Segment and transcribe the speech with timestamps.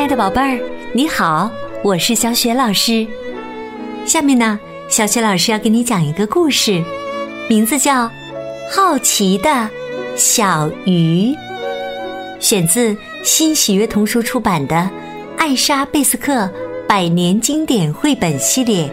[0.00, 0.58] 亲爱的宝贝儿，
[0.94, 1.50] 你好，
[1.84, 3.06] 我是小雪老师。
[4.06, 4.58] 下面呢，
[4.88, 6.82] 小雪老师要给你讲一个故事，
[7.50, 8.04] 名字叫
[8.74, 9.68] 《好奇的
[10.16, 11.34] 小鱼》，
[12.40, 14.74] 选自新喜悦童书出版的
[15.36, 16.50] 《艾莎贝斯克
[16.88, 18.88] 百年经典绘本系列》。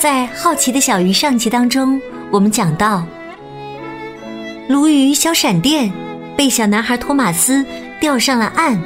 [0.00, 2.02] 在《好奇的小鱼》上集当中，
[2.32, 3.06] 我们讲到，
[4.68, 5.92] 鲈鱼小闪电
[6.36, 7.64] 被小男孩托马斯。
[8.00, 8.78] 钓上了岸，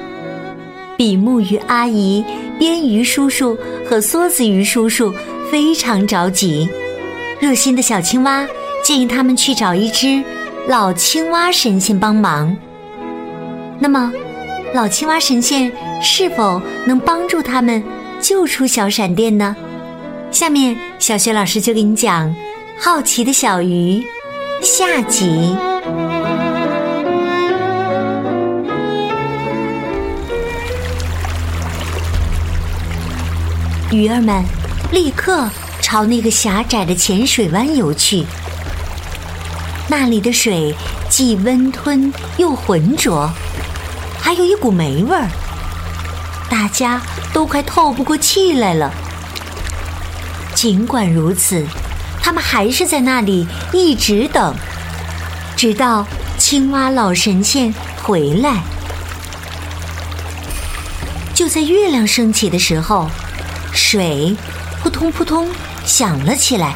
[0.97, 2.25] 比目鱼阿姨、
[2.59, 3.57] 边鱼叔叔
[3.89, 5.15] 和梭子鱼叔叔
[5.51, 6.69] 非常着急。
[7.41, 8.47] 热心的小青蛙
[8.83, 10.23] 建议他们去找一只
[10.67, 12.57] 老青蛙神仙帮忙。
[13.79, 14.13] 那么，
[14.73, 15.71] 老青蛙神仙
[16.03, 17.83] 是否能帮助他们
[18.21, 19.55] 救出小闪电呢？
[20.31, 22.29] 下面，小雪老师就给你讲
[22.79, 24.03] 《好奇的小鱼》
[24.65, 25.55] 下集。
[33.95, 34.45] 鱼儿们
[34.91, 35.49] 立刻
[35.81, 38.27] 朝那个狭窄的浅水湾游去。
[39.87, 40.75] 那里的水
[41.09, 43.31] 既温吞又浑浊，
[44.21, 45.29] 还有一股霉味儿，
[46.51, 47.01] 大家
[47.33, 48.93] 都快透不过气来了。
[50.57, 51.65] 尽管如此，
[52.21, 54.55] 他们还是在那里一直等，
[55.57, 56.05] 直到
[56.37, 57.73] 青蛙老神仙
[58.03, 58.61] 回来。
[61.33, 63.09] 就在月亮升起的时候。
[63.87, 64.35] 水
[64.83, 65.47] 扑通扑通
[65.85, 66.75] 响了起来，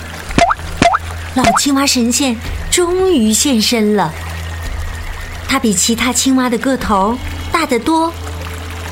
[1.35, 2.37] 老青蛙神仙
[2.71, 4.13] 终于现身了。
[5.49, 7.17] 它比其他青蛙的个头
[7.51, 8.13] 大得多，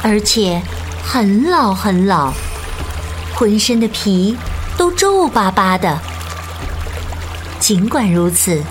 [0.02, 0.62] 而且
[1.04, 2.32] 很老很老，
[3.34, 4.34] 浑身的皮
[4.78, 5.98] 都皱巴巴的。
[7.60, 8.62] 尽管如此，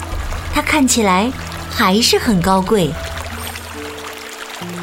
[0.55, 1.31] 它看起来
[1.69, 2.91] 还是很高贵。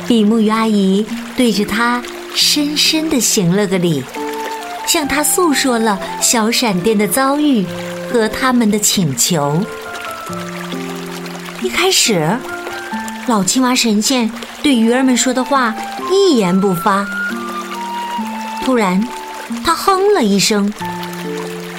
[0.06, 1.04] 比目鱼阿姨
[1.36, 2.00] 对着它
[2.32, 4.04] 深深的行了个礼。
[4.92, 7.66] 向他诉说了小闪电的遭遇
[8.12, 9.58] 和他们的请求。
[11.62, 12.30] 一开始，
[13.26, 14.30] 老青蛙神仙
[14.62, 15.74] 对鱼儿们说的话
[16.10, 17.06] 一言不发。
[18.66, 19.02] 突然，
[19.64, 20.70] 他哼了一声，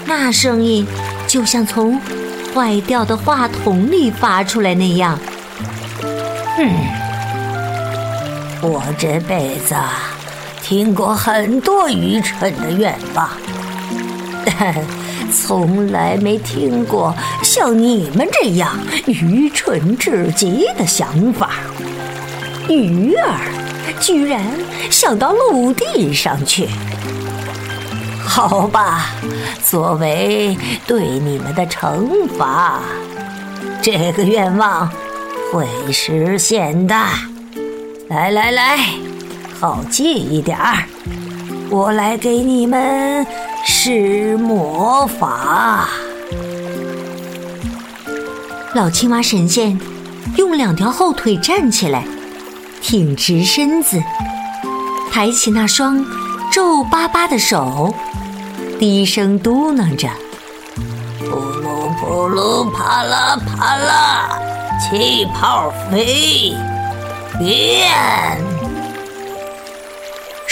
[0.08, 0.84] 那声音
[1.28, 2.02] 就像从
[2.52, 5.20] 坏掉的话筒里发出来那样。
[6.58, 6.68] 嗯，
[8.64, 9.76] 我这辈子。
[10.64, 13.30] 听过很多愚蠢的愿望，
[14.46, 14.74] 但
[15.30, 17.14] 从来没听过
[17.44, 18.72] 像你们这样
[19.06, 21.52] 愚蠢至极的想法。
[22.70, 24.42] 鱼儿居然
[24.90, 26.70] 想到陆地上去？
[28.26, 29.10] 好吧，
[29.62, 30.58] 作为
[30.88, 32.80] 对你们的惩罚，
[33.82, 34.90] 这个愿望
[35.52, 36.96] 会实现的。
[38.08, 39.13] 来来来。
[39.64, 40.84] 好记一点儿，
[41.70, 43.26] 我来给你们
[43.66, 45.88] 施魔法。
[48.74, 49.80] 老青蛙神仙
[50.36, 52.04] 用两条后腿站起来，
[52.82, 54.04] 挺直身子，
[55.10, 56.06] 抬起那双
[56.52, 57.96] 皱巴巴的手，
[58.78, 60.10] 低声嘟囔着
[61.24, 64.30] ：“扑噜扑噜，啪啦啪啦，
[64.82, 66.54] 气泡飞
[67.40, 68.44] 变。”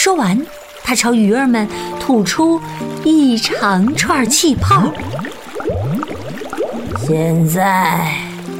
[0.04, 0.36] 说完，
[0.84, 1.68] 他朝鱼儿们
[2.00, 2.60] 吐出
[3.04, 4.92] 一长串气泡。
[7.06, 8.12] 现在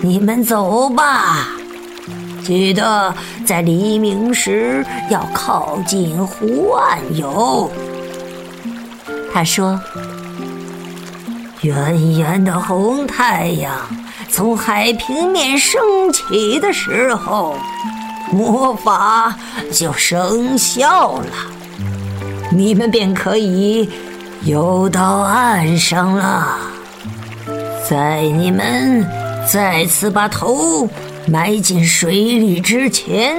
[0.02, 1.48] 你们走吧，
[2.44, 3.12] 记得
[3.44, 7.72] 在黎明时要靠近湖岸游。
[9.34, 9.82] 他说
[11.62, 13.76] ：“圆圆的红太阳
[14.30, 15.82] 从海平面升
[16.14, 17.56] 起的时候。”
[18.32, 19.36] 魔法
[19.72, 21.28] 就生效了，
[22.52, 23.90] 你们便可以
[24.44, 26.58] 游到岸上了。
[27.90, 29.06] 在你们
[29.52, 30.88] 再次把头
[31.28, 33.38] 埋进水里之前，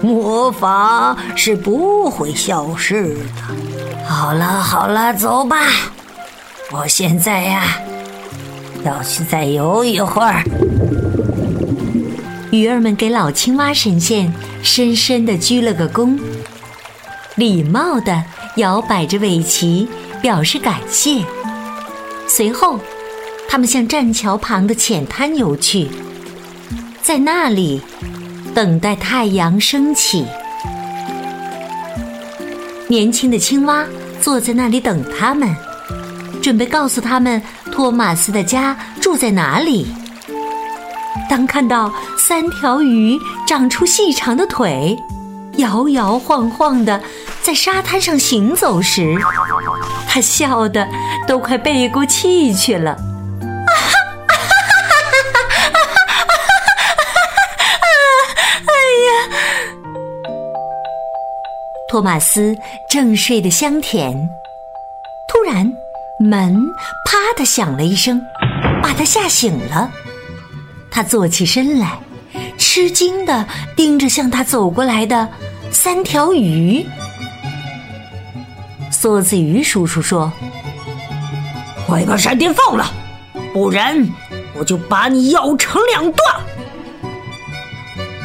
[0.00, 3.20] 魔法是不会消失的。
[4.06, 5.56] 好了好了，走吧，
[6.70, 7.64] 我现在呀
[8.84, 10.44] 要去再游一会儿。
[12.52, 14.30] 鱼儿们给老青蛙神仙
[14.62, 16.18] 深深的鞠了个躬，
[17.34, 18.22] 礼貌的
[18.56, 19.88] 摇摆着尾鳍
[20.20, 21.24] 表示感谢。
[22.28, 22.78] 随后，
[23.48, 25.88] 他们向栈桥旁的浅滩游去，
[27.00, 27.80] 在那里
[28.54, 30.26] 等待太阳升起。
[32.86, 33.86] 年轻的青蛙
[34.20, 35.48] 坐在那里等他们，
[36.42, 37.40] 准备告诉他们
[37.70, 39.86] 托马斯的家住在哪里。
[41.28, 44.96] 当看到三条鱼长出细长的腿，
[45.56, 47.02] 摇摇晃晃的
[47.42, 49.16] 在沙滩上行走时，
[50.08, 50.88] 他笑得
[51.26, 52.92] 都快背过气去了。
[52.92, 53.82] 啊哈
[54.28, 55.48] 哈哈哈哈
[58.60, 58.72] 哎
[59.06, 59.10] 呀！
[61.90, 62.56] 托马斯
[62.88, 64.30] 正睡得香甜，
[65.28, 65.70] 突然
[66.18, 66.54] 门
[67.04, 68.22] 啪的响了一声，
[68.82, 69.90] 把他吓醒了。
[70.92, 71.98] 他坐起身来。
[72.56, 73.46] 吃惊的
[73.76, 75.28] 盯着向他走过来的
[75.70, 76.86] 三条鱼。
[78.90, 80.32] 梭子鱼叔叔说
[81.86, 82.90] ：“快把闪电放了，
[83.52, 84.08] 不然
[84.54, 86.40] 我就把你咬成两段。”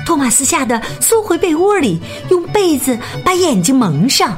[0.06, 2.00] 托马斯吓得缩回被窝里，
[2.30, 4.38] 用被子把眼睛蒙上。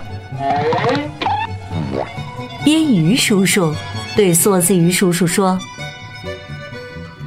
[2.63, 3.71] 边鱼叔叔
[4.15, 5.59] 对梭子鱼叔叔说：“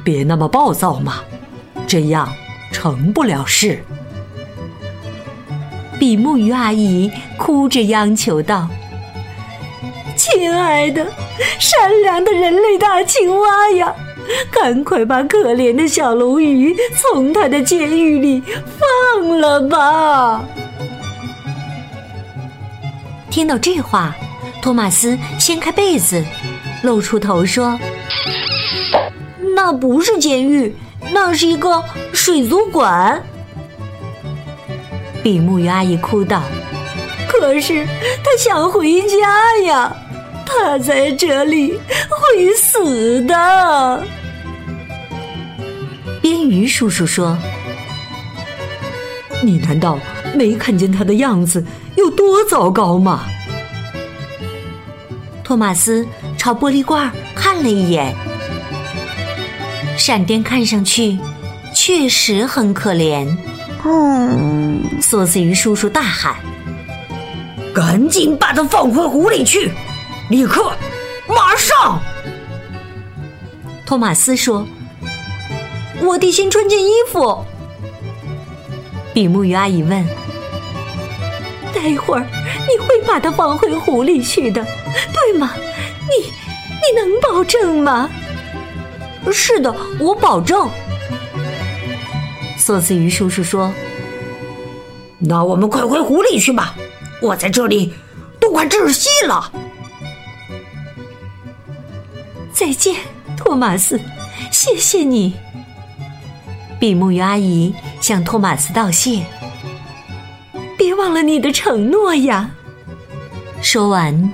[0.03, 1.21] 别那么暴躁嘛，
[1.87, 2.27] 这样。”
[2.73, 3.83] 成不了事。
[5.99, 8.67] 比目鱼阿姨哭着央求道
[10.17, 11.05] ：“亲爱的，
[11.59, 13.93] 善良的人类大青蛙呀，
[14.51, 20.43] 赶快把可怜的小鲈鱼从他的监狱里放了吧！”
[23.29, 24.15] 听到这话，
[24.63, 26.25] 托马斯掀开被子，
[26.81, 27.77] 露出头说
[29.55, 30.75] ：“那不是监狱。”
[31.11, 31.83] 那是一个
[32.13, 33.21] 水族馆，
[35.21, 36.41] 比目鱼阿姨哭道
[37.27, 37.85] ：“可是
[38.23, 39.93] 他想回家呀，
[40.45, 41.77] 他在这里
[42.09, 44.01] 会死的。”
[46.23, 47.37] 边鱼叔叔说
[49.43, 49.99] ：“你难道
[50.33, 51.65] 没看见他的样子
[51.97, 53.25] 有多糟糕吗？”
[55.43, 56.07] 托马斯
[56.37, 58.15] 朝玻璃罐看了一眼。
[60.05, 61.17] 闪电看上去
[61.73, 63.25] 确实很可怜。
[63.85, 66.35] 嗯，梭子鱼叔叔大喊
[67.73, 69.71] ：“赶紧把它放回湖里去！
[70.29, 70.73] 立刻，
[71.25, 72.01] 马上！”
[73.87, 74.67] 托马斯说
[76.03, 77.45] ：“我得先穿件衣服。”
[79.15, 80.05] 比目鱼阿姨问
[81.73, 82.27] ：“待会儿
[82.67, 84.61] 你会把它放回湖里去的，
[85.13, 85.53] 对吗？
[86.01, 88.09] 你你能保证吗？”
[89.31, 90.69] 是的，我保证。
[92.57, 93.73] 梭子鱼叔叔说
[95.19, 96.75] ：“那我们快回湖里去吧，
[97.21, 97.93] 我在这里
[98.39, 99.51] 都快窒息了。”
[102.53, 102.95] 再见，
[103.35, 103.99] 托马斯，
[104.51, 105.33] 谢谢你。
[106.79, 109.25] 比目鱼阿姨向托马斯道谢
[110.77, 112.51] ：“别忘了你的承诺呀！”
[113.61, 114.31] 说完，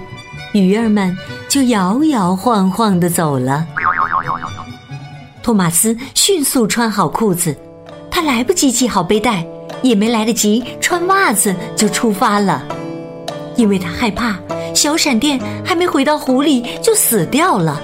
[0.54, 3.66] 鱼儿们就摇摇晃晃的走了。
[5.50, 7.58] 托马斯迅速穿好裤子，
[8.12, 9.44] 他来不及系好背带，
[9.82, 12.64] 也没来得及穿袜子就出发了，
[13.56, 14.38] 因为他害怕
[14.76, 17.82] 小闪电还没回到湖里就死掉了。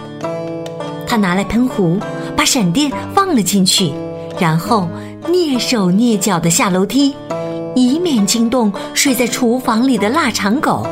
[1.08, 1.98] 他拿来喷壶，
[2.38, 3.92] 把闪电放了进去，
[4.40, 4.88] 然后
[5.28, 7.16] 蹑手蹑脚地下楼梯，
[7.76, 10.86] 以免惊动睡在厨房里的腊肠狗。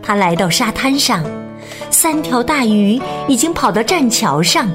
[0.00, 1.24] 他来到沙滩上，
[1.90, 4.68] 三条大鱼已经跑到栈桥上。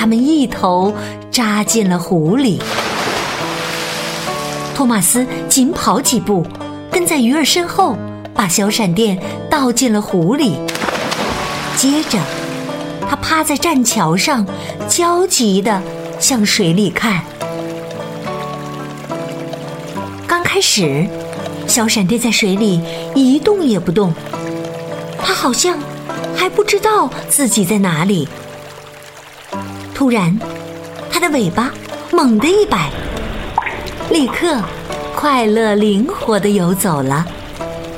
[0.00, 0.94] 他们一头
[1.30, 2.58] 扎进了湖里。
[4.74, 6.42] 托马斯紧跑几步，
[6.90, 7.98] 跟在鱼儿身后，
[8.32, 9.18] 把小闪电
[9.50, 10.56] 倒进了湖里。
[11.76, 12.18] 接着，
[13.10, 14.46] 他趴在栈桥上，
[14.88, 15.82] 焦急地
[16.18, 17.20] 向水里看。
[20.26, 21.06] 刚开始，
[21.66, 22.80] 小闪电在水里
[23.14, 24.14] 一动也不动，
[25.22, 25.78] 他好像
[26.34, 28.26] 还不知道自己在哪里。
[30.00, 30.34] 突然，
[31.10, 31.70] 它的尾巴
[32.10, 32.90] 猛地一摆，
[34.10, 34.58] 立刻
[35.14, 37.26] 快乐灵活地游走了，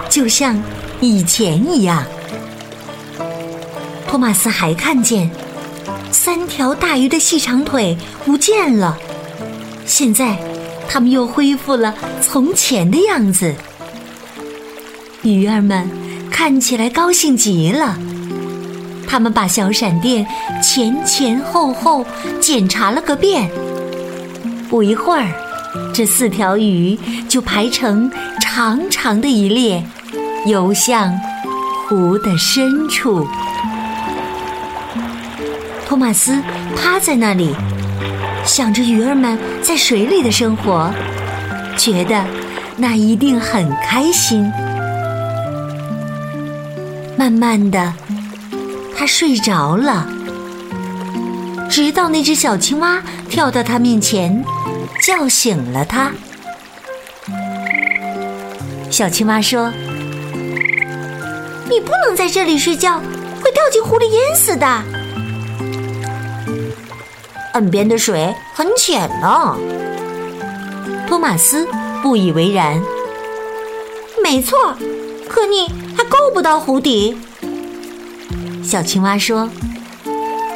[0.08, 0.60] 就像
[1.00, 2.04] 以前一样。
[4.04, 5.30] 托马斯还看见
[6.10, 8.98] 三条大鱼的细长腿不见了，
[9.86, 10.36] 现在
[10.88, 13.54] 它们又恢复了从前的样子。
[15.22, 15.88] 鱼儿们
[16.32, 17.96] 看起来高兴极了。
[19.12, 20.26] 他们把小闪电
[20.62, 22.02] 前前后后
[22.40, 23.46] 检查了个遍，
[24.70, 25.28] 不一会儿，
[25.92, 29.84] 这四条鱼就排成长长的一列，
[30.46, 31.12] 游向
[31.86, 33.28] 湖的深处。
[35.86, 36.42] 托马斯
[36.74, 37.54] 趴在那里，
[38.46, 40.90] 想着鱼儿们在水里的生活，
[41.76, 42.24] 觉得
[42.78, 44.50] 那一定很开心。
[47.14, 47.92] 慢慢的。
[48.96, 50.06] 他睡着了，
[51.68, 54.44] 直到那只小青蛙跳到他面前，
[55.04, 56.12] 叫醒了他。
[58.90, 59.72] 小青蛙说
[61.68, 63.00] ：“你不能在这里睡觉，
[63.42, 64.66] 会掉进湖里淹死的。
[67.52, 69.56] 岸边的水很浅呢。”
[71.08, 71.66] 托马斯
[72.02, 72.80] 不以为然。
[74.22, 74.76] 没错，
[75.28, 77.18] 可你还够不到湖底。
[78.62, 79.48] 小青蛙说：“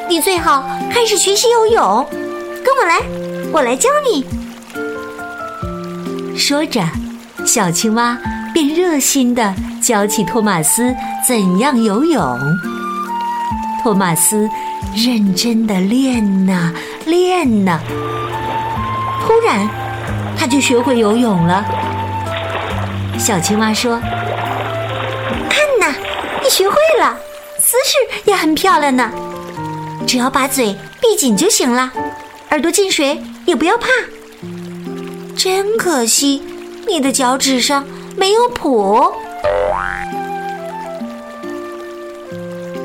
[0.09, 2.07] 你最好开始学习游泳，
[2.65, 3.01] 跟我来，
[3.53, 4.25] 我来教你。”
[6.39, 6.83] 说着，
[7.45, 8.17] 小青蛙
[8.55, 10.95] 便热心的教起托马斯
[11.27, 12.39] 怎样游泳。
[13.83, 14.49] 托马斯
[14.95, 16.73] 认真的练呐
[17.05, 17.79] 练呐，
[19.27, 19.69] 突然
[20.39, 21.65] 他就学会游泳了。
[23.19, 23.99] 小青蛙说
[25.49, 25.95] ：“看呐，
[26.43, 27.17] 你学会了，
[27.67, 27.97] 姿势
[28.27, 29.11] 也很漂亮呢。
[30.07, 31.91] 只要把嘴闭紧就行了，
[32.51, 33.89] 耳朵进水也不要怕。
[35.37, 36.45] 真可惜，
[36.87, 37.85] 你的脚趾上
[38.17, 39.13] 没有蹼。”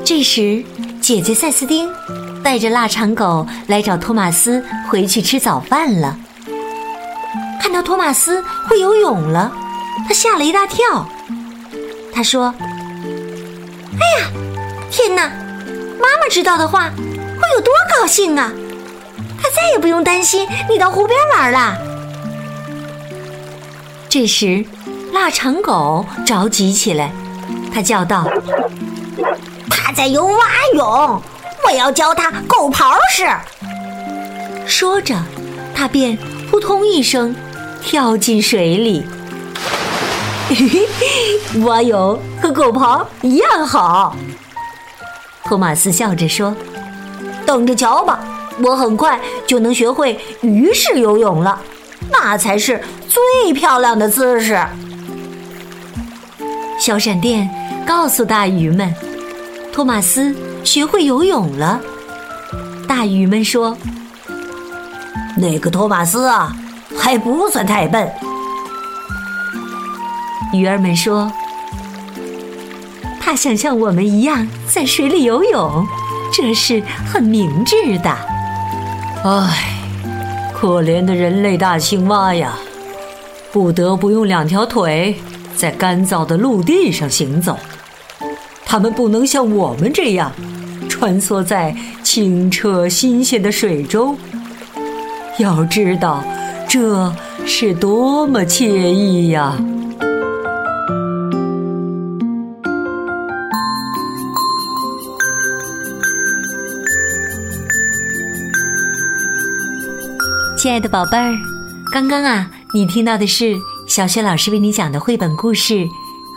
[0.03, 0.63] 这时，
[0.99, 1.87] 姐姐赛斯汀
[2.43, 6.17] 带着腊肠狗来找托马斯回去吃早饭了。
[7.61, 9.51] 看到托马斯会游泳了。
[10.07, 11.07] 他吓了一大跳，
[12.11, 12.51] 他说
[13.93, 14.27] ：“哎呀，
[14.91, 15.23] 天哪！
[15.99, 18.51] 妈妈知道的话，会有多高兴啊！
[19.41, 21.77] 她再也不用担心你到湖边玩了。”
[24.09, 24.65] 这时，
[25.13, 27.09] 腊肠狗着急起来，
[27.73, 28.27] 它叫道
[29.71, 30.35] ：“它在游蛙
[30.73, 31.21] 泳，
[31.65, 33.25] 我要教它狗刨式。”
[34.67, 35.15] 说着，
[35.73, 36.17] 它便
[36.49, 37.33] 扑通一声
[37.81, 39.05] 跳进水里。
[41.63, 44.15] 蛙泳和狗刨一样好。
[45.51, 46.55] 托马斯笑着说
[47.45, 48.21] ：“等着瞧吧，
[48.63, 51.61] 我很快就能学会鱼式游泳了，
[52.09, 54.57] 那才是最漂亮的姿势。”
[56.79, 57.49] 小闪电
[57.85, 58.95] 告诉大鱼们
[59.73, 61.81] ：“托马斯学会游泳了。”
[62.87, 63.77] 大鱼们说
[65.35, 66.55] ：“那个托马斯啊，
[66.97, 68.09] 还不算太笨。”
[70.55, 71.29] 鱼儿们说
[73.31, 75.87] ：“他想像我们一样在水里游泳，
[76.33, 78.13] 这是很明智的。”
[79.23, 79.73] 唉，
[80.53, 82.57] 可怜的人类大青蛙呀，
[83.49, 85.15] 不得不用两条腿
[85.55, 87.57] 在干燥的陆地上行走。
[88.65, 90.29] 他们不能像我们这样
[90.89, 91.73] 穿梭在
[92.03, 94.17] 清澈新鲜的水中。
[95.37, 96.21] 要知道，
[96.67, 97.09] 这
[97.45, 99.57] 是多么惬意呀！
[110.71, 111.37] 亲爱的宝贝儿，
[111.91, 113.57] 刚刚啊，你听到的是
[113.89, 115.73] 小雪老师为你讲的绘本故事《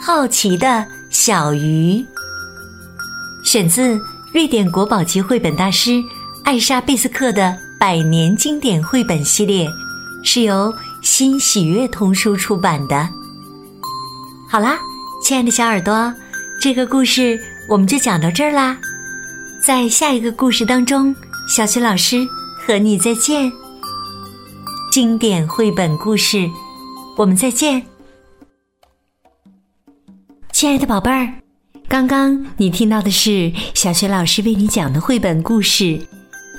[0.05, 1.93] 好奇的小鱼》，
[3.45, 3.97] 选自
[4.33, 6.03] 瑞典国宝级绘本大师
[6.43, 9.69] 艾莎贝斯克的百年经典绘本系列，
[10.25, 13.09] 是由新喜悦童书出版的。
[14.50, 14.76] 好啦，
[15.23, 16.12] 亲爱的小耳朵，
[16.61, 17.38] 这个故事
[17.69, 18.76] 我们就讲到这儿啦，
[19.62, 21.14] 在下一个故事当中，
[21.47, 22.26] 小雪老师
[22.67, 23.53] 和你再见。
[24.94, 26.48] 经典绘本故事，
[27.16, 27.84] 我们再见，
[30.52, 31.34] 亲爱的宝贝儿。
[31.88, 35.82] 刚刚你听到的是小学老师为你讲的绘本故事《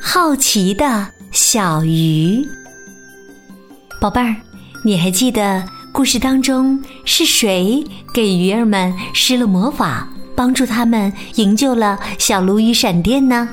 [0.02, 2.42] 好奇的小鱼》。
[4.02, 4.36] 宝贝儿，
[4.84, 5.64] 你还记得
[5.94, 7.82] 故事当中是谁
[8.14, 13.48] 给鱼儿们施了魔法，帮助他们营救了小鲈鱼闪电呢？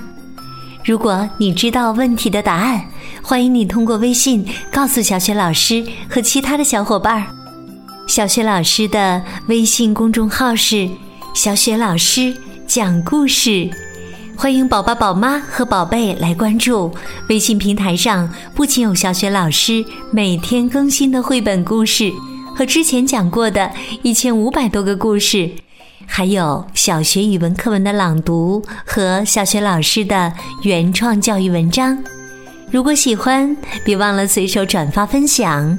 [0.84, 2.84] 如果你知道问题的答案，
[3.22, 7.26] 欢迎你通过微信告诉小雪老师和其他的小伙伴儿。
[8.08, 10.88] 小雪老师的微信公众号是
[11.34, 12.34] “小雪老师
[12.66, 13.70] 讲故事”，
[14.36, 16.92] 欢迎宝宝、宝妈和宝贝来关注。
[17.28, 22.12] 微信平台上不仅有小雪老师每天更新的绘本故事
[22.56, 23.70] 和之前讲过的
[24.02, 25.48] 一千五百多个故事。
[26.06, 30.32] 还有小学语文课文的朗读和小学老师的
[30.62, 31.96] 原创教育文章。
[32.70, 35.78] 如果喜欢，别忘了随手转发分享。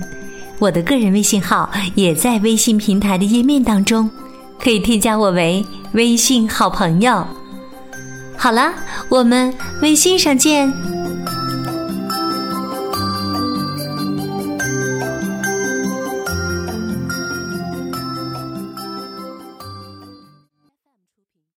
[0.59, 4.09] 我的个人微信号也在微信平台的页面当中，
[4.61, 7.25] 可以添加我为微信好朋友。
[8.37, 8.73] 好了，
[9.09, 11.02] 我们微信上见。